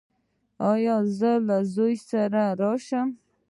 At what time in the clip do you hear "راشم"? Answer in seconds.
2.59-3.09